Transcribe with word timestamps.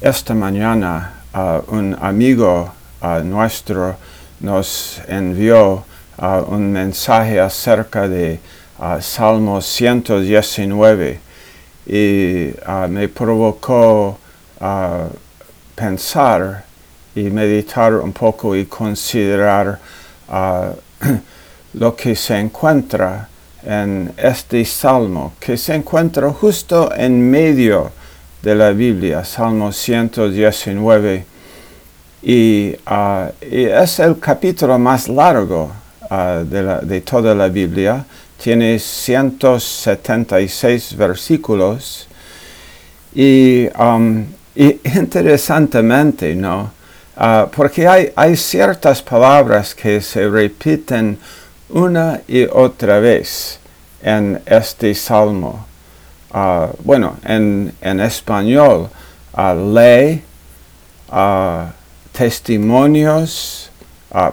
esta 0.00 0.34
mañana 0.34 1.22
un 1.68 1.96
amigo 1.98 2.70
nuestro 3.24 3.96
nos 4.40 5.00
envió 5.08 5.84
un 6.48 6.70
mensaje 6.70 7.40
acerca 7.40 8.06
de 8.06 8.38
Salmo 9.00 9.62
119 9.62 11.20
y 11.86 12.50
me 12.88 13.08
provocó 13.08 14.18
pensar 15.74 16.64
y 17.14 17.22
meditar 17.30 17.94
un 17.94 18.12
poco 18.12 18.54
y 18.54 18.66
considerar 18.66 19.78
lo 21.72 21.96
que 21.96 22.14
se 22.14 22.38
encuentra 22.38 23.28
en 23.62 24.12
este 24.16 24.62
salmo, 24.66 25.32
que 25.40 25.56
se 25.56 25.74
encuentra 25.74 26.30
justo 26.30 26.92
en 26.94 27.30
medio 27.30 27.92
de 28.46 28.54
la 28.54 28.70
Biblia, 28.70 29.24
Salmo 29.24 29.72
119, 29.72 31.24
y, 32.22 32.76
uh, 32.86 33.26
y 33.44 33.64
es 33.64 33.98
el 33.98 34.20
capítulo 34.20 34.78
más 34.78 35.08
largo 35.08 35.72
uh, 36.08 36.44
de, 36.44 37.00
toda 37.00 37.34
la 37.34 37.48
Biblia, 37.48 38.04
tiene 38.40 38.78
176 38.78 40.96
versículos, 40.96 42.06
y, 43.12 43.66
um, 43.76 44.24
y 44.54 44.78
interesantemente, 44.94 46.36
¿no? 46.36 46.70
Uh, 47.16 47.48
porque 47.50 47.88
hay 47.88 48.36
ciertas 48.36 49.02
palabras 49.02 49.74
que 49.74 50.00
se 50.00 50.28
repiten 50.28 51.18
una 51.70 52.20
y 52.28 52.44
otra 52.44 53.00
vez 53.00 53.58
en 54.02 54.40
este 54.46 54.94
salmo. 54.94 55.66
Bueno, 56.84 57.16
en, 57.24 57.72
en 57.80 58.00
español, 58.00 58.90
ley, 59.72 60.22
uh, 61.10 61.64
testimonios, 62.12 63.70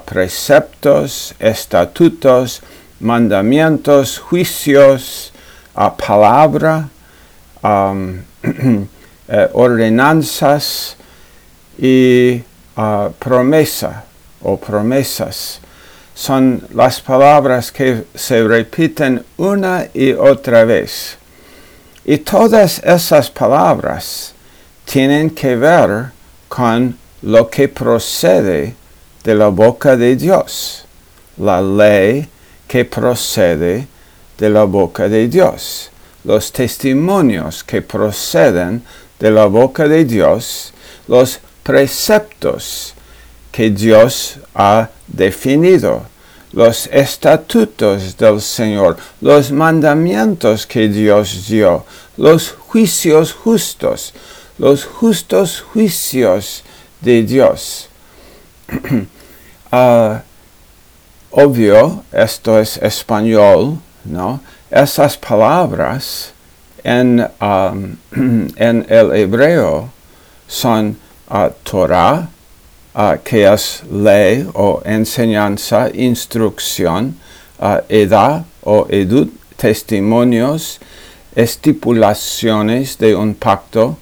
preceptos, 0.03 1.33
estatutos, 1.39 2.61
mandamientos, 2.99 4.19
juicios, 4.19 5.31
palabra, 5.97 6.89
um, 7.63 8.19
ordenanzas 9.53 10.97
y 11.77 12.43
promesa 13.17 14.03
o 14.41 14.57
promesas 14.57 15.61
son 16.13 16.67
las 16.73 16.99
palabras 16.99 17.71
que 17.71 18.03
se 18.13 18.43
repiten 18.43 19.23
una 19.37 19.87
y 19.93 20.11
otra 20.11 20.65
vez. 20.65 21.17
Y 22.05 22.17
todas 22.17 22.81
esas 22.83 23.29
palabras 23.29 24.33
tienen 24.85 25.29
que 25.29 25.55
ver 25.55 26.11
con 26.49 26.97
lo 27.21 27.49
que 27.49 27.69
procede 27.69 28.75
de 29.23 29.35
la 29.35 29.47
boca 29.47 29.95
de 29.95 30.15
Dios, 30.15 30.85
la 31.37 31.61
ley 31.61 32.27
que 32.67 32.83
procede 32.83 33.87
de 34.37 34.49
la 34.49 34.65
boca 34.65 35.07
de 35.07 35.29
Dios, 35.29 35.89
los 36.25 36.51
testimonios 36.51 37.63
que 37.63 37.81
proceden 37.81 38.83
de 39.19 39.31
la 39.31 39.45
boca 39.45 39.87
de 39.87 40.03
Dios, 40.03 40.73
los 41.07 41.39
preceptos 41.63 42.93
que 43.51 43.69
Dios 43.69 44.39
ha 44.53 44.89
definido, 45.07 46.05
los 46.53 46.87
estatutos 46.87 48.15
del 48.17 48.39
Señor, 48.39 48.97
los 49.21 49.51
mandamientos 49.51 50.65
que 50.65 50.87
Dios 50.87 51.47
dio, 51.47 51.83
los 52.15 52.51
juicios 52.51 53.33
justos, 53.33 54.13
los 54.57 54.85
justos 54.85 55.61
juicios 55.61 56.63
de 57.01 57.23
Dios. 57.23 57.89
uh, 59.71 60.19
obvio, 61.31 62.03
esto 62.11 62.59
es 62.59 62.77
español, 62.77 63.79
¿no? 64.05 64.39
Esas 64.69 65.17
palabras 65.17 66.33
en, 66.83 67.27
um, 67.41 67.97
en 68.55 68.85
el 68.89 69.11
hebreo 69.13 69.89
son 70.47 70.97
uh, 71.29 71.49
Torah, 71.63 72.29
que 73.23 73.51
es 73.51 73.83
ley 73.91 74.47
o 74.53 74.81
enseñanza, 74.85 75.89
instrucción, 75.93 77.17
uh, 77.59 77.79
edad 77.89 78.45
o 78.63 78.85
edud, 78.89 79.29
testimonios, 79.57 80.79
estipulaciones 81.35 82.97
de 82.97 83.15
un 83.15 83.33
pacto, 83.33 83.97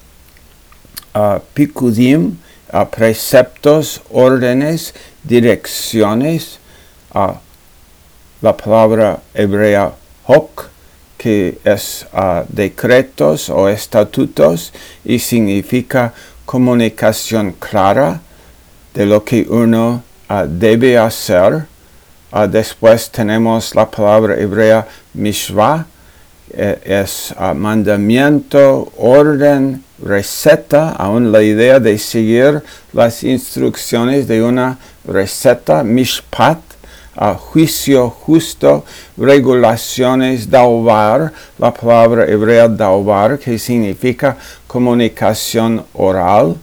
picudim, 1.54 2.38
preceptos, 2.90 4.02
órdenes, 4.10 4.94
direcciones, 5.22 6.58
la 7.14 8.56
palabra 8.56 9.22
hebrea 9.34 9.92
hok, 10.26 10.70
que 11.16 11.58
es 11.64 12.06
decretos 12.48 13.48
o 13.48 13.68
estatutos 13.68 14.72
y 15.04 15.18
significa 15.18 16.12
comunicación 16.44 17.52
clara 17.52 18.20
de 18.94 19.06
lo 19.06 19.24
que 19.24 19.46
uno 19.48 20.02
uh, 20.28 20.46
debe 20.46 20.98
hacer. 20.98 21.66
Uh, 22.32 22.46
después 22.46 23.10
tenemos 23.10 23.74
la 23.74 23.90
palabra 23.90 24.36
hebrea 24.38 24.86
mishvah, 25.14 25.86
eh, 26.54 26.78
es 26.84 27.34
uh, 27.38 27.54
mandamiento, 27.54 28.92
orden, 28.96 29.82
receta, 30.02 30.90
aún 30.90 31.30
la 31.32 31.42
idea 31.42 31.78
de 31.78 31.98
seguir 31.98 32.62
las 32.92 33.22
instrucciones 33.22 34.26
de 34.26 34.42
una 34.42 34.78
receta, 35.04 35.82
mishpat, 35.82 36.58
juicio 37.38 38.08
justo, 38.08 38.84
regulaciones, 39.18 40.48
daubar, 40.48 41.32
la 41.58 41.72
palabra 41.72 42.26
hebrea 42.26 42.68
daubar, 42.68 43.38
que 43.38 43.58
significa 43.58 44.36
comunicación 44.66 45.84
oral, 45.92 46.56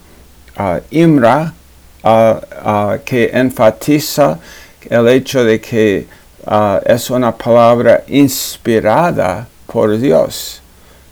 imra, 0.90 1.54
que 2.02 3.30
enfatiza 3.34 4.40
el 4.90 5.08
hecho 5.10 5.44
de 5.44 5.60
que 5.60 6.08
es 6.86 7.10
una 7.10 7.36
palabra 7.36 8.04
inspirada 8.08 9.48
por 9.66 9.98
Dios, 9.98 10.62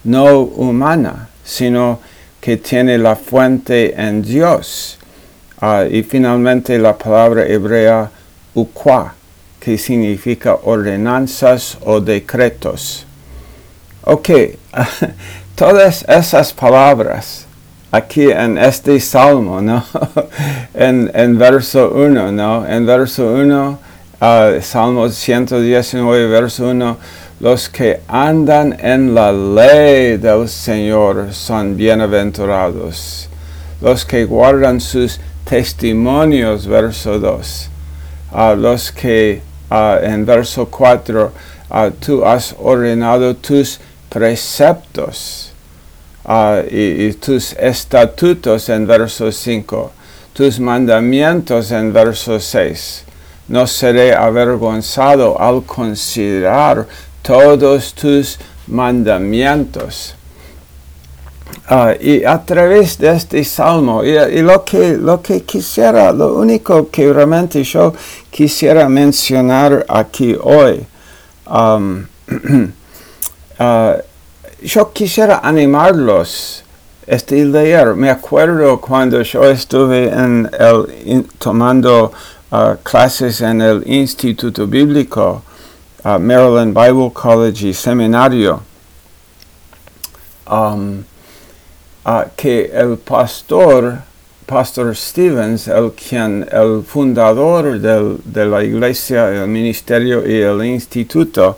no 0.03 0.39
humana, 0.39 1.29
sino 1.43 1.99
que 2.39 2.57
tiene 2.57 2.97
la 2.97 3.15
fuente 3.15 3.93
en 3.99 4.21
Dios. 4.21 4.97
y 5.89 6.03
finalmente 6.03 6.77
la 6.77 6.95
palabra 6.95 7.45
hebrea 7.45 8.09
ukwa, 8.53 9.13
que 9.59 9.77
significa 9.77 10.55
ordenanzas 10.63 11.77
o 11.83 11.99
decretos. 11.99 13.05
Ok, 14.03 14.29
todas 15.55 16.05
esas 16.07 16.53
palabras 16.53 17.46
aquí 17.91 18.31
en 18.31 18.57
este 18.57 18.99
salmo, 18.99 19.61
¿no? 19.61 19.83
en, 20.73 21.09
en, 21.13 21.37
verso 21.37 21.91
1, 21.93 22.31
¿no? 22.31 22.67
En 22.67 22.85
verso 22.85 23.33
1, 23.33 23.79
uh, 24.21 24.61
Salmo 24.61 25.09
119, 25.09 26.27
verso 26.27 26.69
1, 26.69 26.97
los 27.39 27.69
que 27.69 28.01
andan 28.07 28.77
en 28.79 29.13
la 29.13 29.31
ley 29.31 30.17
del 30.17 30.49
Señor 30.49 31.33
son 31.33 31.77
bienaventurados. 31.77 33.29
Los 33.79 34.05
que 34.05 34.25
guardan 34.25 34.81
sus 34.81 35.19
testimonios, 35.45 36.65
verso 36.65 37.19
2. 37.19 37.69
Uh, 38.31 38.55
los 38.55 38.91
que 38.91 39.41
uh, 39.71 40.03
en 40.03 40.25
verso 40.25 40.65
4, 40.65 41.31
uh, 41.69 41.91
tú 41.91 42.25
has 42.25 42.55
ordenado 42.59 43.35
tus 43.35 43.79
preceptos 44.09 45.53
y, 46.69 47.13
tus 47.13 47.53
estatutos 47.53 48.69
en 48.69 48.85
verso 48.85 49.31
5, 49.31 49.91
tus 50.33 50.59
mandamientos 50.59 51.71
en 51.71 51.93
verso 51.93 52.39
6. 52.39 53.03
No 53.47 53.65
seré 53.65 54.13
avergonzado 54.13 55.39
al 55.39 55.63
considerar 55.63 56.85
todos 57.21 57.93
tus 57.93 58.37
mandamientos. 58.67 60.15
Uh, 61.69 61.91
y 61.99 62.23
a 62.23 62.45
través 62.45 62.97
de 62.97 63.11
este 63.11 63.43
salmo, 63.43 64.03
y, 64.03 64.41
lo, 64.41 64.63
que, 64.63 64.97
lo 64.97 65.21
que 65.21 65.41
quisiera, 65.43 66.11
lo 66.11 66.35
único 66.35 66.89
que 66.89 67.11
realmente 67.11 67.63
yo 67.63 67.93
quisiera 68.29 68.87
mencionar 68.87 69.85
aquí 69.89 70.35
hoy, 70.41 70.85
uh, 71.47 72.03
yo 74.61 74.91
quisiera 74.91 75.39
animarlos 75.43 76.63
este 77.05 77.45
leer. 77.45 77.95
Me 77.95 78.09
acuerdo 78.09 78.79
cuando 78.79 79.21
yo 79.21 79.43
estuve 79.45 80.09
en 80.09 80.49
el, 80.59 81.25
tomando 81.39 82.11
uh, 82.51 82.75
clases 82.83 83.41
en 83.41 83.61
el 83.61 83.83
Instituto 83.85 84.67
Bíblico, 84.67 85.43
uh, 86.03 86.19
Maryland 86.19 86.73
Bible 86.73 87.11
College 87.13 87.69
y 87.69 87.73
Seminario. 87.73 88.61
Um, 90.49 91.03
ah, 92.05 92.25
que 92.35 92.71
el 92.73 92.97
pastor, 92.97 93.99
Pastor 94.45 94.95
Stevens, 94.95 95.67
el, 95.67 95.91
quien, 95.91 96.47
el 96.51 96.83
fundador 96.83 97.79
del, 97.79 98.17
de 98.23 98.45
la 98.45 98.63
iglesia, 98.63 99.43
el 99.43 99.49
ministerio 99.49 100.25
y 100.25 100.41
el 100.41 100.65
instituto, 100.65 101.57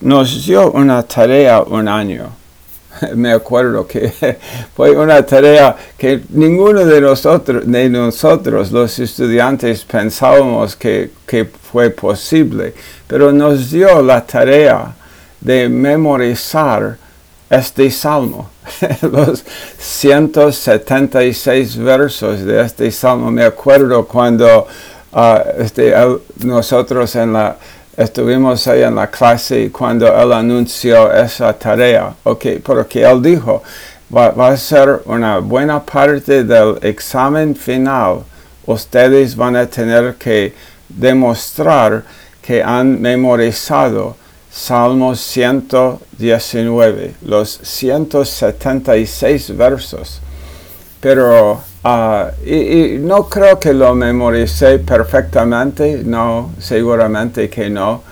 nos 0.00 0.46
dio 0.46 0.70
una 0.72 1.02
tarea 1.02 1.60
un 1.60 1.86
año. 1.86 2.39
Me 3.14 3.32
acuerdo 3.32 3.86
que 3.86 4.12
fue 4.74 4.90
una 4.90 5.24
tarea 5.24 5.76
que 5.96 6.22
ninguno 6.30 6.84
de 6.84 7.00
nosotros, 7.00 7.62
de 7.66 7.88
nosotros 7.88 8.70
los 8.70 8.98
estudiantes 8.98 9.84
pensábamos 9.84 10.76
que, 10.76 11.10
que 11.26 11.44
fue 11.44 11.90
posible, 11.90 12.74
pero 13.06 13.32
nos 13.32 13.70
dio 13.70 14.02
la 14.02 14.24
tarea 14.26 14.94
de 15.40 15.68
memorizar 15.68 16.96
este 17.48 17.90
salmo, 17.90 18.50
los 19.02 19.44
176 19.78 21.76
versos 21.78 22.44
de 22.44 22.62
este 22.62 22.90
salmo. 22.90 23.30
Me 23.30 23.44
acuerdo 23.44 24.06
cuando 24.06 24.66
ah, 25.12 25.42
este, 25.58 25.92
nosotros 26.44 27.16
en 27.16 27.32
la, 27.32 27.56
estuvimos 27.96 28.66
ahí 28.66 28.82
en 28.82 28.94
la 28.94 29.08
clase 29.08 29.70
cuando 29.70 30.06
él 30.06 30.32
anunció 30.32 31.12
esa 31.12 31.52
tarea, 31.52 32.14
okay, 32.24 32.58
porque 32.58 33.02
él 33.02 33.22
dijo, 33.22 33.62
va, 34.14 34.30
va 34.30 34.48
a 34.48 34.56
ser 34.56 35.02
una 35.04 35.38
buena 35.38 35.84
parte 35.84 36.44
del 36.44 36.78
examen 36.82 37.54
final. 37.54 38.24
Ustedes 38.66 39.36
van 39.36 39.56
a 39.56 39.66
tener 39.66 40.14
que 40.14 40.54
demostrar 40.88 42.02
que 42.42 42.62
han 42.62 43.00
memorizado 43.00 44.16
Salmo 44.50 45.14
119, 45.14 47.14
los 47.22 47.60
176 47.62 49.56
versos. 49.56 50.20
Pero 51.00 51.62
ah, 51.84 52.30
y, 52.44 52.98
no 53.00 53.28
creo 53.28 53.58
que 53.58 53.72
lo 53.72 53.94
memoricé 53.94 54.78
perfectamente, 54.78 56.02
no, 56.04 56.52
seguramente 56.58 57.48
que 57.48 57.70
no, 57.70 58.02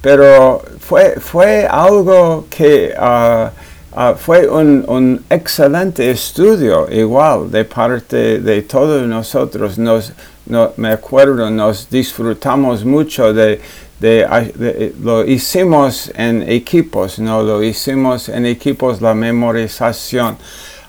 pero 0.00 0.62
fue, 0.80 1.16
fue 1.20 1.66
algo 1.66 2.46
que 2.48 2.94
ah, 2.96 3.50
ah, 3.94 4.14
fue 4.16 4.48
un, 4.48 4.84
un, 4.88 5.24
excelente 5.28 6.10
estudio 6.10 6.88
igual 6.90 7.50
de 7.50 7.64
parte 7.64 8.38
de 8.40 8.62
todos 8.62 9.06
nosotros. 9.06 9.78
Nos, 9.78 10.12
no, 10.46 10.72
me 10.76 10.90
acuerdo, 10.90 11.50
nos 11.50 11.90
disfrutamos 11.90 12.84
mucho 12.84 13.34
de, 13.34 13.60
de, 14.00 14.94
lo 15.02 15.24
hicimos 15.24 16.10
en 16.14 16.48
equipos, 16.48 17.18
¿no? 17.18 17.42
Lo 17.42 17.62
hicimos 17.62 18.28
en 18.28 18.46
equipos 18.46 19.00
la 19.00 19.14
memorización. 19.14 20.36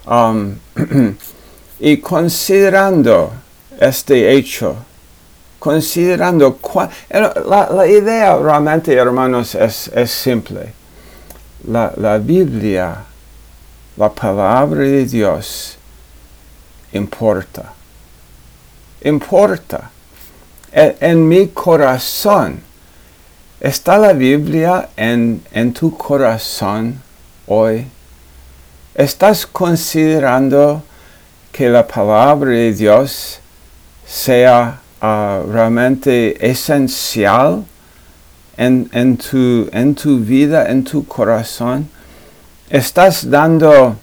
Um, 0.05 0.55
y 1.79 1.97
considerando 1.97 3.31
este 3.79 4.31
hecho, 4.31 4.75
considerando 5.57 6.59
la, 7.09 7.69
la, 7.71 7.87
idea 7.87 8.37
realmente, 8.37 8.93
hermanos, 8.93 9.55
es, 9.55 9.89
es 9.93 10.11
simple. 10.11 10.73
La, 11.67 11.93
la, 11.97 12.17
Biblia, 12.17 13.03
la 13.97 14.09
palabra 14.09 14.81
de 14.81 15.05
Dios, 15.05 15.77
importa. 16.93 17.73
Importa. 19.01 19.91
en 20.71 21.27
mi 21.27 21.47
corazón 21.47 22.69
¿Está 23.59 23.97
la 23.97 24.13
Biblia 24.13 24.87
en, 24.95 25.73
tu 25.73 25.97
corazón 25.97 27.01
hoy? 27.45 27.85
¿Estás 28.95 29.45
considerando 29.45 30.81
que 31.51 31.69
la 31.69 31.87
palabra 31.87 32.51
de 32.51 32.73
Dios 32.73 33.39
sea 34.05 34.79
ah, 35.01 35.41
realmente 35.47 36.37
esencial 36.45 37.63
en, 38.57 39.17
tu, 39.17 39.69
en 39.71 39.95
tu 39.95 40.19
vida, 40.19 40.69
en 40.69 40.83
tu 40.83 41.05
corazón? 41.05 41.89
¿Estás 42.69 43.29
dando, 43.29 43.95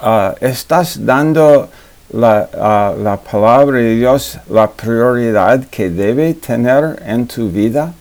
ah, 0.00 0.34
estás 0.40 1.04
dando 1.04 1.68
la, 2.10 2.48
ah, 2.54 2.94
la 2.96 3.16
palabra 3.16 3.78
de 3.78 3.96
Dios 3.96 4.38
la 4.48 4.70
prioridad 4.70 5.64
que 5.70 5.90
debe 5.90 6.34
tener 6.34 7.02
en 7.04 7.26
tu 7.26 7.50
vida? 7.50 7.92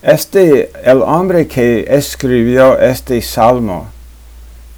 Este, 0.00 0.70
el 0.84 1.02
hombre 1.02 1.48
que 1.48 1.84
escribió 1.88 2.78
este 2.78 3.20
salmo, 3.20 3.88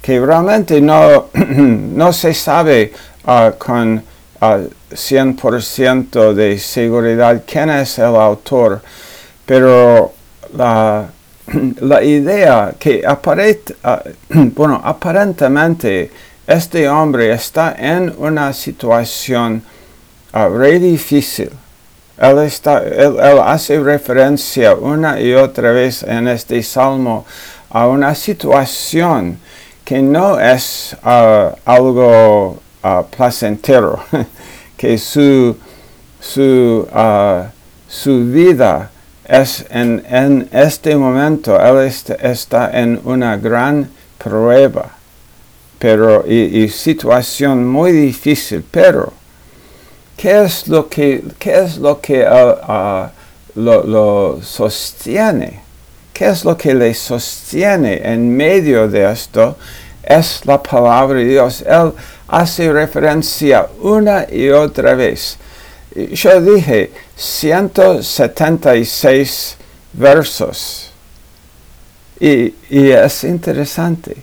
que 0.01 0.19
realmente 0.19 0.81
no, 0.81 1.27
no 1.33 2.11
se 2.11 2.33
sabe 2.33 2.91
uh, 3.25 3.51
con 3.57 3.97
uh, 3.97 4.01
ah, 4.41 4.59
100% 4.91 6.33
de 6.33 6.59
seguridad 6.59 7.43
quién 7.45 7.69
es 7.69 7.99
el 7.99 8.15
autor, 8.15 8.81
pero 9.45 10.13
la, 10.57 11.07
la 11.81 12.03
idea 12.03 12.73
que 12.77 13.03
aparent, 13.05 13.71
uh, 13.83 13.97
bueno, 14.55 14.81
aparentemente 14.83 16.11
este 16.47 16.89
hombre 16.89 17.31
está 17.31 17.75
en 17.77 18.13
una 18.17 18.51
situación 18.53 19.63
re 20.33 20.79
difícil. 20.79 21.49
Él, 22.17 22.39
está, 22.39 22.83
él, 22.83 23.17
hace 23.43 23.79
referencia 23.79 24.75
una 24.75 25.19
y 25.19 25.33
otra 25.33 25.71
vez 25.71 26.03
en 26.03 26.27
este 26.27 26.61
salmo 26.61 27.25
a 27.69 27.87
una 27.87 28.13
situación 28.15 29.39
que 29.91 30.01
no 30.01 30.39
es 30.39 30.95
uh, 31.03 31.53
algo 31.65 32.61
uh, 32.81 33.03
placentero, 33.11 33.99
que 34.77 34.97
su, 34.97 35.57
su, 36.17 36.87
uh, 36.95 37.43
su 37.89 38.25
vida 38.31 38.89
es 39.25 39.65
en, 39.69 40.01
en, 40.09 40.47
este 40.53 40.95
momento, 40.95 41.59
él 41.59 41.91
está, 42.21 42.71
en 42.71 43.01
una 43.03 43.35
gran 43.35 43.91
prueba 44.17 44.91
pero, 45.77 46.23
y, 46.25 46.69
situación 46.69 47.67
muy 47.67 47.91
difícil, 47.91 48.63
pero 48.71 49.11
¿Qué 50.15 50.41
es 50.41 50.69
lo 50.69 50.87
que, 50.87 51.21
qué 51.37 51.59
es 51.65 51.77
lo, 51.77 51.99
que 51.99 52.25
lo, 53.55 54.39
sostiene? 54.41 55.59
¿Qué 56.13 56.29
es 56.29 56.45
lo 56.45 56.55
que 56.55 56.75
le 56.75 56.93
sostiene 56.93 57.99
en 58.05 58.37
medio 58.37 58.87
de 58.87 59.11
esto? 59.11 59.57
Es 60.03 60.45
la 60.45 60.61
palabra 60.61 61.17
de 61.19 61.25
Dios. 61.25 61.61
Él 61.61 61.93
hace 62.27 62.71
referencia 62.71 63.67
una 63.81 64.27
y 64.31 64.49
otra 64.49 64.93
vez. 64.95 65.37
Yo 65.95 66.39
dije 66.41 66.91
176 67.15 69.57
versos. 69.93 70.91
Y, 72.19 72.53
y 72.69 72.91
es 72.91 73.23
interesante. 73.23 74.17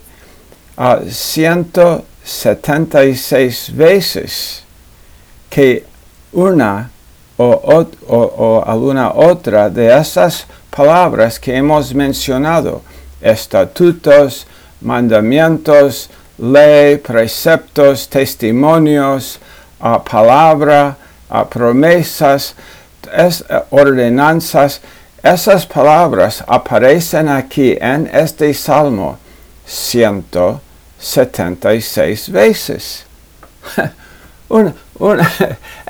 Uh, 0.76 1.11
176 1.11 3.75
veces 3.75 4.62
que 5.50 5.85
una 6.33 6.91
o, 7.37 8.62
alguna 8.67 9.12
otra 9.12 9.71
de 9.71 9.97
esas 9.97 10.47
palabras 10.71 11.38
que 11.38 11.55
hemos 11.55 11.95
mencionado, 11.95 12.83
estatutos, 13.21 14.45
mandamientos, 14.81 16.09
ley, 16.39 16.97
preceptos, 16.99 18.09
testimonios, 18.09 19.39
uh, 19.81 20.03
palabra, 20.03 20.97
promesas, 21.51 22.55
ordenanzas, 23.71 24.81
esas 25.23 25.67
palabras 25.67 26.43
aparecen 26.47 27.29
aquí 27.29 27.77
en 27.81 28.09
este 28.13 28.53
salmo 28.55 29.19
176 29.67 32.31
veces. 32.31 33.05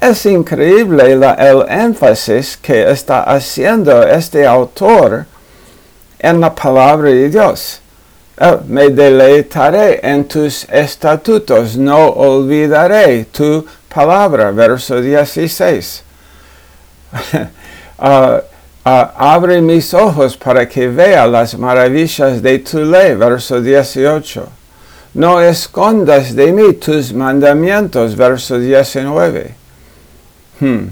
es 0.00 0.26
increíble 0.26 1.12
el 1.12 1.64
énfasis 1.68 2.56
que 2.56 2.90
está 2.90 3.22
haciendo 3.22 4.02
este 4.02 4.44
autor 4.46 5.26
en 6.18 6.40
la 6.40 6.52
palabra 6.54 7.10
de 7.10 7.28
Dios. 7.28 7.80
Me 8.66 8.88
deleitaré 8.90 10.00
en 10.02 10.24
tus 10.24 10.64
estatutos, 10.70 11.76
no 11.76 12.10
olvidaré 12.10 13.26
tu 13.32 13.66
palabra, 13.88 14.50
verso 14.52 15.00
16. 15.00 16.04
Ah, 18.00 18.40
ah, 18.84 19.12
abre 19.34 19.60
mis 19.60 19.92
ojos 19.92 20.36
para 20.36 20.68
que 20.68 20.86
vea 20.86 21.26
las 21.26 21.58
maravillas 21.58 22.40
de 22.40 22.60
tu 22.60 22.84
ley, 22.84 23.16
verso 23.16 23.60
18 23.60 24.48
no 25.14 25.40
escondas 25.40 26.34
de 26.34 26.52
mí 26.52 26.74
tus 26.74 27.12
mandamientos, 27.12 28.14
verso 28.14 28.58
19. 28.58 29.54
Hmm. 30.60 30.88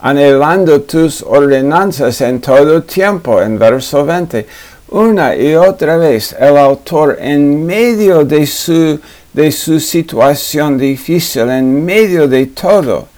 Anhelando 0.00 0.82
tus 0.82 1.22
ordenanzas 1.22 2.20
en 2.20 2.40
todo 2.40 2.82
tiempo, 2.82 3.40
en 3.40 3.58
verso 3.58 4.04
20. 4.04 4.46
Una 4.88 5.34
y 5.34 5.56
otra 5.56 5.96
vez 5.96 6.36
el 6.38 6.56
autor 6.56 7.18
en 7.20 7.66
medio 7.66 8.24
de 8.24 8.46
su, 8.46 9.00
de 9.32 9.50
su 9.50 9.80
situación 9.80 10.78
difícil 10.78 11.50
en 11.50 11.84
medio 11.84 12.28
de 12.28 12.46
todo, 12.46 13.08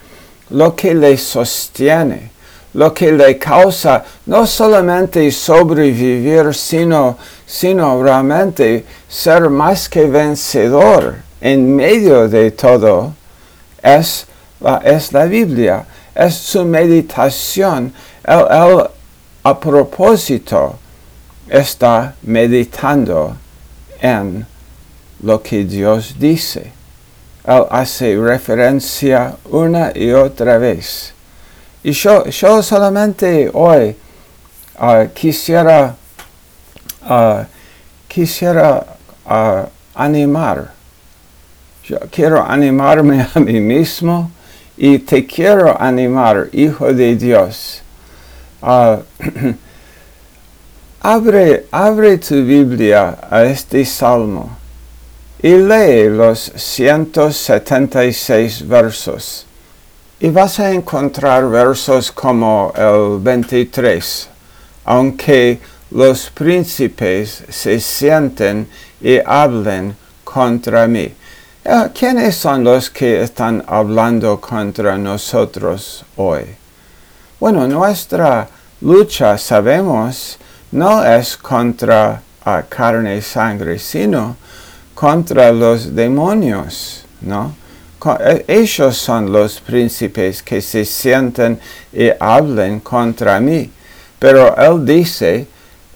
lo 0.49 0.75
que 0.75 0.95
le 0.95 1.15
sostiene, 1.15 2.31
lo 2.73 2.91
que 2.91 3.11
le 3.11 3.37
causa 3.37 4.03
no 4.25 4.47
solamente 4.47 5.29
sobrevivir, 5.31 6.55
sino, 6.55 7.19
sino 7.45 8.01
realmente 8.01 8.83
ser 9.07 9.47
más 9.51 9.87
que 9.87 10.05
vencedor 10.05 11.17
en 11.39 11.75
medio 11.75 12.27
de 12.27 12.49
todo, 12.49 13.13
es 13.83 14.25
la, 14.59 14.77
es 14.77 15.13
la 15.13 15.25
Biblia, 15.25 15.85
es 16.15 16.33
su 16.33 16.65
meditación. 16.65 17.93
Él, 18.23 18.83
a 19.43 19.59
propósito 19.59 20.78
está 21.49 22.15
meditando 22.21 23.35
en 23.99 24.45
lo 25.21 25.41
que 25.41 25.65
Dios 25.65 26.15
dice. 26.17 26.71
Él 27.43 27.65
hace 27.69 28.15
referencia 28.15 29.35
una 29.49 29.91
y 29.95 30.11
otra 30.11 30.57
vez. 30.57 31.13
Y 31.83 31.91
yo, 31.91 32.25
yo 32.25 32.61
solamente 32.61 33.49
hoy 33.53 33.95
uh, 34.79 35.07
quisiera, 35.13 35.95
uh, 37.09 37.43
quisiera 38.07 38.85
uh, 39.25 39.67
animar. 39.95 40.71
Yo 41.83 41.97
quiero 42.11 42.45
animarme 42.45 43.27
a 43.33 43.39
mí 43.39 43.59
mismo 43.59 44.29
y 44.77 44.99
te 44.99 45.25
quiero 45.25 45.75
animar, 45.81 46.49
Hijo 46.53 46.93
de 46.93 47.15
Dios. 47.15 47.81
abre, 51.01 52.17
tu 52.17 52.43
Biblia 52.43 53.17
a 53.29 53.43
este 53.43 53.85
salmo 53.85 54.57
y 55.41 55.53
lee 55.53 56.09
los 56.09 56.51
176 56.55 58.67
versos. 58.67 59.45
Y 60.19 60.29
vas 60.29 60.59
a 60.59 60.71
encontrar 60.71 61.49
versos 61.49 62.11
como 62.11 62.73
el 62.75 63.19
23, 63.21 64.27
aunque 64.83 65.61
los 65.91 66.29
príncipes 66.29 67.45
se 67.47 67.79
sienten 67.79 68.67
y 68.99 69.19
hablen 69.25 69.95
contra 70.25 70.85
mí. 70.87 71.13
Eh, 71.63 71.89
¿Quiénes 71.97 72.35
son 72.35 72.65
los 72.65 72.89
que 72.89 73.23
están 73.23 73.63
hablando 73.67 74.41
contra 74.41 74.97
nosotros 74.97 76.03
hoy? 76.17 76.43
Bueno, 77.39 77.65
nuestra 77.67 78.49
lucha, 78.81 79.37
sabemos, 79.37 80.37
no 80.71 81.03
es 81.03 81.37
contra 81.37 82.21
carne 82.69 83.17
y 83.17 83.21
sangre, 83.21 83.79
sino 83.79 84.35
contra 84.95 85.51
los 85.51 85.95
demonios, 85.95 87.05
¿no? 87.21 87.53
E, 88.19 88.45
ellos 88.47 88.97
son 88.97 89.31
los 89.31 89.59
príncipes 89.59 90.41
que 90.41 90.61
se 90.61 90.85
sienten 90.85 91.59
y 91.91 92.09
hablen 92.19 92.79
contra 92.79 93.39
mí. 93.39 93.69
Pero 94.17 94.55
él 94.57 94.85
dice, 94.85 95.47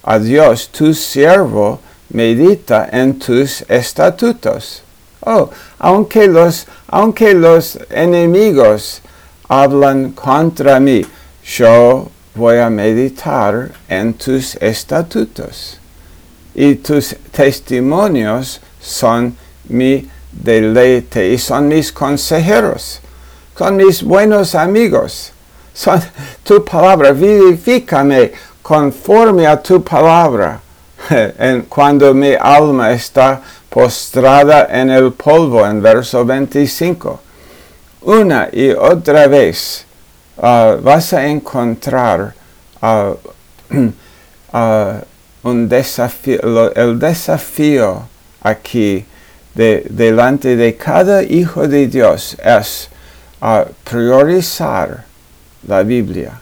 a 0.02 0.18
Dios, 0.18 0.68
tu 0.68 0.92
siervo 0.92 1.80
medita 2.10 2.88
en 2.92 3.18
tus 3.18 3.62
estatutos. 3.68 4.82
Oh, 5.20 5.48
aunque 5.78 6.26
los, 6.28 6.66
aunque 6.88 7.32
los 7.32 7.78
enemigos 7.90 9.00
hablan 9.48 10.12
contra 10.12 10.78
mí, 10.78 11.04
yo 11.42 12.10
voy 12.34 12.58
a 12.58 12.68
meditar 12.70 13.70
en 13.88 14.14
tus 14.14 14.56
estatutos. 14.56 15.78
Y 16.54 16.76
tus 16.76 17.16
testimonios 17.30 18.60
son 18.80 19.36
mi 19.68 20.08
deleite 20.30 21.28
y 21.30 21.38
son 21.38 21.68
mis 21.68 21.92
consejeros, 21.92 23.00
son 23.56 23.76
mis 23.76 24.02
buenos 24.02 24.54
amigos. 24.54 25.32
Son 25.72 26.00
tu 26.44 26.64
palabra, 26.64 27.12
vivifícame 27.12 28.32
conforme 28.62 29.46
a 29.46 29.60
tu 29.60 29.82
palabra. 29.82 30.60
cuando 31.68 32.14
mi 32.14 32.34
alma 32.34 32.92
está 32.92 33.42
postrada 33.68 34.68
en 34.70 34.90
el 34.90 35.12
polvo, 35.12 35.66
en 35.66 35.82
verso 35.82 36.24
25. 36.24 37.20
Una 38.02 38.48
y 38.52 38.70
otra 38.70 39.26
vez 39.26 39.84
uh, 40.36 40.80
vas 40.80 41.12
a 41.12 41.26
encontrar 41.26 42.34
uh, 42.82 43.14
uh, 44.52 45.00
un 45.44 45.68
desafío, 45.68 46.74
el 46.74 46.98
desafío 46.98 48.08
aquí 48.42 49.04
de, 49.54 49.86
delante 49.90 50.56
de 50.56 50.76
cada 50.76 51.22
hijo 51.22 51.68
de 51.68 51.86
Dios 51.86 52.36
es 52.42 52.88
priorizar 53.84 55.04
la 55.66 55.82
Biblia, 55.82 56.40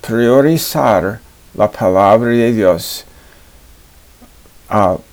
priorizar 0.00 1.20
la 1.54 1.70
palabra 1.70 2.30
de 2.30 2.52
Dios 2.52 3.04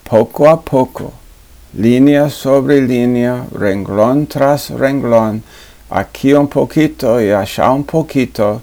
poco 0.03 0.47
a 0.47 0.61
poco, 0.61 1.13
línea 1.73 2.29
sobre 2.29 2.81
línea, 2.81 3.45
renglón 3.51 4.27
tras 4.27 4.69
renglón, 4.69 5.43
aquí 5.95 6.33
un 6.33 6.47
poquito 6.47 7.21
y 7.21 7.31
allá 7.31 7.71
un 7.71 7.85
poquito, 7.85 8.61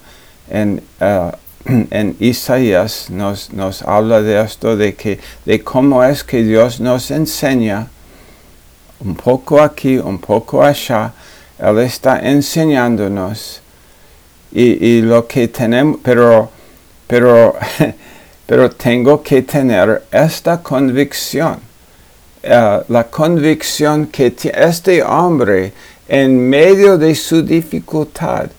en, 0.51 0.83
uh, 1.01 1.31
en 1.91 2.15
Isaías 2.21 3.09
nos, 3.09 3.53
nos 3.53 3.81
habla 3.83 4.21
de 4.21 4.43
esto, 4.43 4.77
de, 4.77 4.95
que, 4.95 5.19
de 5.47 5.63
cómo 5.65 6.05
es 6.05 6.23
que 6.23 6.43
Dios 6.43 6.79
nos 6.81 7.11
enseña, 7.11 7.89
un 9.01 9.15
poco 9.15 9.61
aquí, 9.61 9.97
un 9.97 10.19
poco 10.19 10.63
allá, 10.63 11.13
Él 11.59 11.79
está 11.79 12.21
enseñándonos 12.21 13.61
y, 14.53 15.01
lo 15.01 15.27
que 15.27 15.49
tenemos, 15.49 16.01
pero, 16.03 16.51
pero, 17.07 17.57
pero 18.47 18.71
tengo 18.71 19.23
que 19.23 19.41
tener 19.41 20.03
esta 20.11 20.63
convicción, 20.63 21.55
uh, 22.45 22.85
la 22.89 23.05
convicción 23.11 24.09
que 24.09 24.35
este 24.55 25.03
hombre 25.03 25.73
en 26.13 26.51
medio 26.51 26.99
de 26.99 27.15
su 27.15 27.43
dificultad, 27.43 28.51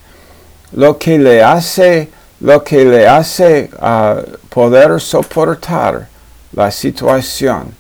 lo 0.71 0.97
que 0.97 1.19
le 1.19 1.43
hace, 1.43 2.09
lo 2.39 2.63
que 2.63 2.83
le 2.83 3.07
hace 3.07 3.69
uh, 3.79 4.23
poder 4.49 4.99
soportar 4.99 6.07
la 6.51 6.71
situación 6.71 7.75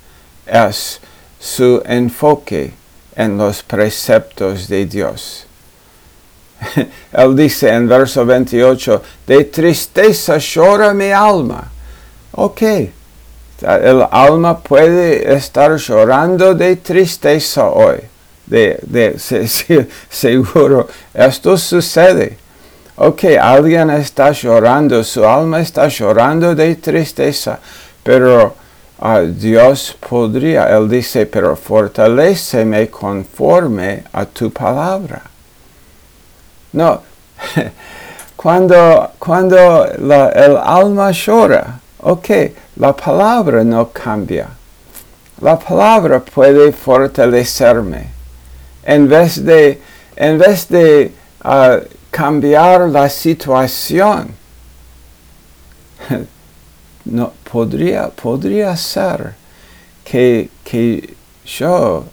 es 0.45 0.99
su 1.39 1.81
enfoque 1.87 2.71
en 3.15 3.35
los 3.35 3.63
preceptos 3.63 4.67
de 4.67 4.85
Dios. 4.85 5.47
Él 7.11 7.35
dice 7.35 7.69
en 7.69 7.87
verso 7.87 8.23
28, 8.27 9.01
de 9.25 9.43
tristeza 9.45 10.37
llora 10.37 10.93
mi 10.93 11.09
alma. 11.11 11.71
Ok, 12.33 12.61
el 12.61 14.05
alma 14.11 14.59
puede 14.59 15.33
estar 15.33 15.75
llorando 15.77 16.53
de 16.53 16.75
tristeza 16.75 17.65
hoy 17.69 18.12
de, 18.45 18.79
de 18.83 19.17
seguro 20.09 20.87
esto 21.13 21.57
sucede. 21.57 22.37
Ok, 22.95 23.23
alguien 23.41 23.89
está 23.89 24.31
llorando, 24.31 25.03
su 25.03 25.25
alma 25.25 25.61
está 25.61 25.87
llorando 25.87 26.53
de 26.53 26.75
tristeza, 26.75 27.59
pero 28.03 28.55
uh, 28.99 29.25
Dios 29.25 29.97
podría, 29.99 30.65
Él 30.65 30.87
dice, 30.87 31.25
pero 31.25 31.55
fortaleceme 31.55 32.89
conforme 32.91 34.03
a 34.13 34.25
tu 34.25 34.51
palabra. 34.51 35.23
No, 36.73 37.01
cuando, 38.35 39.11
cuando 39.17 39.89
la, 39.97 40.29
el 40.29 40.55
alma 40.57 41.09
llora, 41.11 41.79
ok, 41.99 42.29
la 42.75 42.95
palabra 42.95 43.63
no 43.63 43.89
cambia. 43.91 44.49
La 45.41 45.57
palabra 45.57 46.19
puede 46.19 46.71
fortalecerme 46.71 48.12
en 48.85 49.07
vez 49.07 49.43
de, 49.43 49.81
en 50.15 50.37
vez 50.37 50.67
de 50.67 51.11
uh, 51.43 51.79
cambiar 52.11 52.89
la 52.89 53.09
situación. 53.09 54.35
no, 57.05 57.33
podría, 57.51 58.09
podría 58.09 58.75
ser 58.77 59.35
que, 60.03 60.49
que 60.63 61.15
yo 61.45 62.05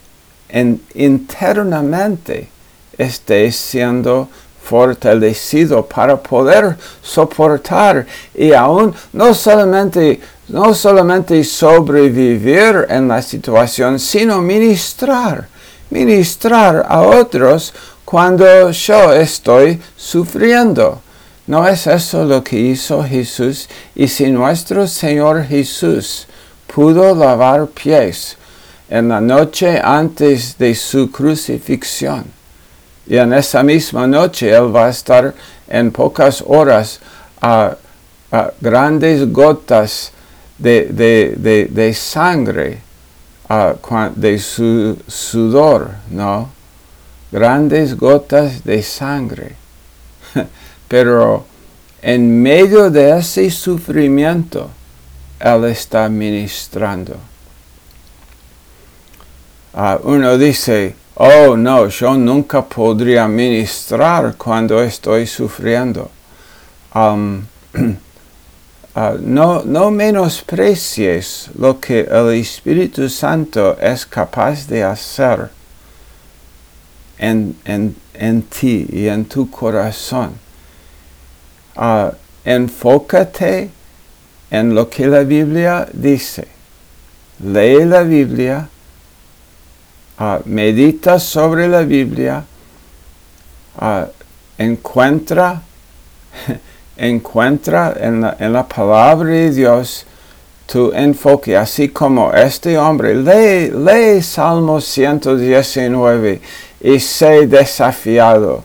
en, 0.49 0.81
internamente 0.95 2.49
esté 2.97 3.51
siendo 3.53 4.29
fortalecido 4.63 5.85
para 5.87 6.17
poder 6.17 6.77
soportar 7.03 8.07
y 8.35 8.53
aún 8.53 8.95
no 9.13 9.35
solamente, 9.35 10.21
no 10.49 10.75
solamente 10.75 11.43
sobrevivir 11.43 12.87
en 12.89 13.09
la 13.09 13.23
situación, 13.23 13.99
sino 13.99 14.41
ministrar 14.41 15.49
ministrar 15.91 16.87
a 16.89 17.03
otros 17.03 17.73
cuando 18.05 18.71
yo 18.71 19.13
estoy 19.13 19.81
sufriendo. 19.97 21.01
¿No 21.47 21.67
es 21.67 21.87
eso 21.87 22.25
lo 22.25 22.43
que 22.45 22.59
hizo 22.59 23.03
Jesús? 23.03 23.69
Y 23.95 24.09
si 24.09 24.31
nuestro 24.31 24.87
Señor 24.87 25.45
Jesús 25.45 26.27
pudo 26.73 27.15
lavar 27.15 27.67
pies 27.67 28.37
en 28.89 29.09
la 29.09 29.21
noche 29.21 29.81
antes 29.83 30.57
de 30.59 30.75
su 30.75 31.11
crucifixión. 31.11 32.25
Y 33.07 33.17
en 33.17 33.33
esa 33.33 33.63
misma 33.63 34.07
noche 34.07 34.51
Él 34.51 34.75
va 34.75 34.87
a 34.87 34.91
estar 34.91 35.35
en 35.69 35.91
pocas 35.91 36.45
horas 36.47 37.01
a, 37.41 37.77
grandes 38.61 39.33
gotas 39.33 40.13
de, 40.59 41.93
sangre, 41.97 42.79
de 44.15 44.39
su 44.39 44.97
sudor, 45.09 45.91
¿no? 46.11 46.51
Grandes 47.33 47.97
gotas 47.97 48.63
de 48.63 48.81
sangre. 48.83 49.57
Pero 50.89 51.45
en 52.01 52.43
medio 52.43 52.91
de 52.91 53.19
ese 53.19 53.51
sufrimiento, 53.51 54.71
Él 55.41 55.65
está 55.65 56.09
ministrando. 56.09 57.17
Ah, 59.75 59.99
uno 60.03 60.39
dice, 60.39 60.95
oh 61.15 61.57
no, 61.57 61.89
yo 61.89 62.17
nunca 62.17 62.65
podría 62.65 63.27
ministrar 63.27 64.37
cuando 64.37 64.81
estoy 64.81 65.27
sufriendo. 65.27 66.09
ah, 68.95 69.15
no, 69.21 69.63
no 69.65 69.91
menosprecies 69.91 71.51
lo 71.59 71.81
que 71.81 72.01
el 72.01 72.35
Espíritu 72.35 73.09
Santo 73.09 73.79
es 73.79 74.07
capaz 74.07 74.67
de 74.67 74.85
hacer 74.85 75.51
en, 77.19 77.57
en 78.21 78.43
ti 78.43 78.87
y 78.93 79.09
en 79.09 79.25
tu 79.25 79.51
corazón. 79.51 80.33
Uh, 81.77 82.11
enfócate 82.45 83.71
en 84.51 84.75
lo 84.75 84.91
que 84.91 85.07
la 85.07 85.23
Biblia 85.23 85.89
dice. 85.93 86.47
Lee 87.43 87.85
la 87.87 88.03
Biblia, 88.03 88.69
uh, 90.19 90.41
medita 90.45 91.19
sobre 91.19 91.69
la 91.69 91.83
Biblia, 91.83 92.45
encuentra, 94.59 95.63
encuentra 97.01 97.95
en 97.99 98.21
la, 98.21 98.37
en 98.39 98.53
la, 98.53 98.67
palabra 98.67 99.31
de 99.31 99.51
Dios 99.51 100.07
tu 100.67 100.93
enfoque, 100.93 101.57
así 101.57 101.89
como 101.89 102.33
este 102.33 102.79
hombre. 102.79 103.15
Lee, 103.15 103.71
lee 103.71 104.23
Salmo 104.23 104.81
119 104.81 106.41
y 106.81 107.01
sé 107.01 107.47
desafiado. 107.47 108.65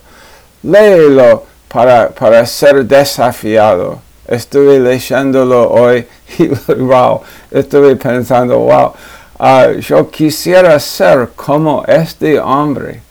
Léelo 0.64 1.44
para, 1.68 2.46
ser 2.46 2.86
desafiado. 2.86 4.00
Estuve 4.28 4.80
leyéndolo 4.80 5.70
hoy 5.70 6.08
y 6.40 6.48
wow, 6.48 7.22
estuve 7.52 7.96
pensando, 7.96 8.60
wow, 8.60 8.94
ah, 9.40 9.72
yo 9.80 10.10
quisiera 10.10 10.80
ser 10.80 11.30
como 11.36 11.84
este 11.86 12.40
hombre. 12.40 13.02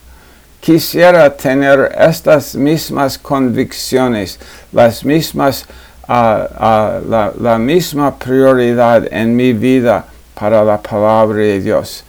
Quisiera 0.65 1.29
tener 1.29 1.93
estas 1.95 2.55
mismas 2.55 3.19
convicciones, 3.19 4.39
las 4.73 5.05
mismas, 5.05 5.67
ah, 6.09 6.49
ah, 6.57 7.33
la, 7.39 7.59
misma 7.59 8.19
prioridad 8.19 9.07
en 9.13 9.37
mi 9.37 9.53
vida 9.53 10.07
para 10.35 10.65
la 10.65 10.81
palabra 10.81 11.37
de 11.37 11.61
Dios. 11.61 12.03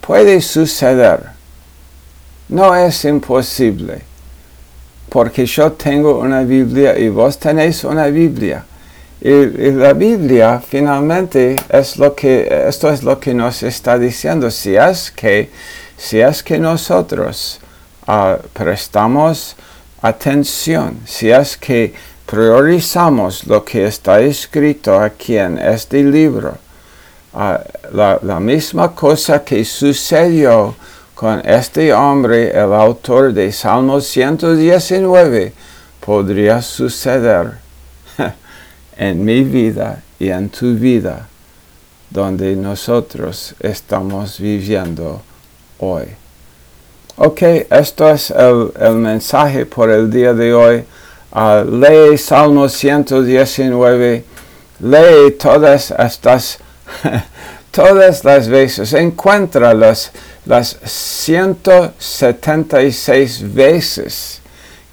Puede 0.00 0.40
suceder. 0.40 1.30
No 2.48 2.72
es 2.72 3.04
imposible 3.04 4.02
porque 5.08 5.44
yo 5.44 5.72
tengo 5.72 6.20
una 6.20 6.42
Biblia 6.42 6.96
y 6.96 7.08
vos 7.08 7.36
tenéis 7.36 7.82
una 7.82 8.06
Biblia. 8.06 8.64
Y, 9.20 9.72
la 9.72 9.92
Biblia 9.92 10.62
finalmente 10.64 11.56
es 11.68 11.96
lo 11.96 12.14
que, 12.14 12.46
esto 12.68 12.92
es 12.92 13.02
lo 13.02 13.18
que 13.18 13.34
nos 13.34 13.64
está 13.64 13.98
diciendo. 13.98 14.52
Si 14.52 14.76
es 14.76 15.10
que, 15.10 15.50
si 15.96 16.20
es 16.20 16.44
que 16.44 16.60
nosotros 16.60 17.58
ah, 18.08 18.38
prestamos 18.52 19.54
atención, 20.02 21.00
si 21.06 21.30
es 21.30 21.56
que 21.56 21.94
priorizamos 22.26 23.46
lo 23.46 23.64
que 23.64 23.86
está 23.86 24.20
escrito 24.20 24.98
aquí 24.98 25.36
en 25.36 25.58
este 25.58 26.02
libro, 26.02 26.56
ah, 27.34 27.60
la, 27.92 28.18
la 28.22 28.40
misma 28.40 28.94
cosa 28.94 29.44
que 29.44 29.64
sucedió 29.64 30.74
con 31.14 31.40
este 31.44 31.92
hombre, 31.92 32.50
el 32.50 32.72
autor 32.72 33.32
de 33.32 33.52
Salmo 33.52 34.00
119, 34.00 35.52
podría 36.00 36.62
suceder 36.62 37.58
en 38.96 39.24
mi 39.24 39.42
vida 39.42 40.02
y 40.18 40.30
en 40.30 40.48
tu 40.48 40.74
vida, 40.74 41.28
donde 42.08 42.56
nosotros 42.56 43.54
estamos 43.60 44.38
viviendo 44.38 45.20
hoy. 45.78 46.27
Ok, 47.20 47.42
esto 47.70 48.08
es 48.10 48.30
el, 48.30 48.94
mensaje 48.94 49.66
por 49.66 49.90
el 49.90 50.08
día 50.08 50.32
de 50.32 50.54
hoy. 50.54 50.84
Uh, 51.32 51.68
lee 51.68 52.16
Salmo 52.16 52.68
119, 52.68 54.24
lee 54.78 55.32
todas 55.32 55.92
estas, 55.98 56.58
todas 57.72 58.24
las 58.24 58.48
veces, 58.48 58.92
encuentra 58.92 59.74
las 59.74 60.12
las 60.48 60.76
176 60.84 63.52
veces 63.52 64.40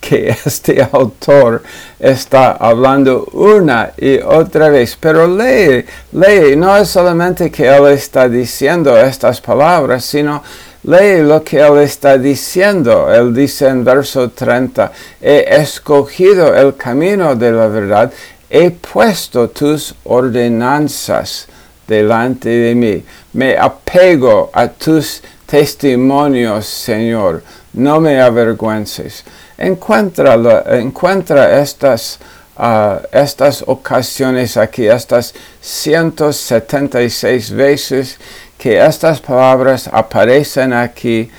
que 0.01 0.29
este 0.45 0.88
autor 0.91 1.63
está 1.99 2.51
hablando 2.53 3.25
una 3.33 3.91
y 3.97 4.17
otra 4.19 4.69
vez. 4.69 4.97
Pero 4.99 5.27
lee, 5.27 5.85
lee, 6.11 6.55
no 6.55 6.75
es 6.75 6.89
solamente 6.89 7.49
que 7.49 7.67
él 7.67 7.88
está 7.88 8.29
diciendo 8.29 8.95
estas 8.97 9.41
palabras, 9.41 10.05
sino 10.05 10.43
lee 10.86 11.24
lo 11.24 11.43
que 11.43 11.60
él 11.60 11.80
está 11.80 12.17
diciendo. 12.17 13.12
Él 13.13 13.34
dice 13.34 13.67
en 13.67 13.84
verso 13.84 14.30
30, 14.30 14.91
he 15.21 15.45
escogido 15.50 16.56
el 16.56 16.76
camino 16.76 17.36
de 17.36 17.52
la 17.52 17.67
verdad, 17.67 18.12
he 18.50 18.71
puesto 18.71 19.50
tus 19.50 19.95
ordenanzas 20.04 21.48
delante 21.88 22.50
de 22.50 22.76
mí. 22.76 23.04
Me 23.34 23.58
apego 23.58 24.50
a 24.54 24.67
tus 24.67 25.21
testimonios, 25.45 26.65
Señor, 26.65 27.43
no 27.74 28.00
me 28.00 28.21
avergüences. 28.21 29.24
Encuentra, 29.58 30.36
encuentra 30.78 31.60
estas, 31.62 32.19
uh, 32.58 32.98
estas 33.12 33.63
ocasiones 33.65 34.58
aquí, 34.58 34.86
estas 34.88 35.34
176 35.62 37.52
veces 37.52 38.17
que 38.65 38.84
estas 38.84 39.21
palabras 39.21 39.88
aparecen 39.93 40.73
aquí 40.73 41.30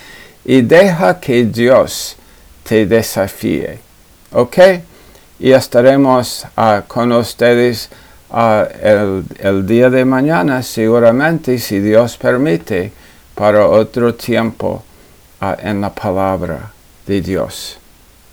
y 0.45 0.61
deja 0.61 1.19
que 1.19 1.45
Dios 1.45 2.15
te 2.63 2.87
desafíe. 2.87 3.81
¿Ok? 4.31 4.57
Y 5.41 5.51
estaremos 5.51 6.47
uh, 6.57 6.87
con 6.87 7.11
ustedes 7.11 7.91
uh, 8.31 8.63
el, 9.41 9.67
día 9.67 9.91
de 9.91 10.05
mañana, 10.05 10.63
seguramente, 10.63 11.59
si 11.59 11.81
Dios 11.81 12.17
permite 12.17 12.93
para 13.35 13.67
otro 13.67 14.15
tiempo 14.15 14.85
uh, 15.41 15.55
en 15.61 15.81
la 15.81 15.93
palabra 15.93 16.71
de 17.09 17.21
Dios. 17.21 17.77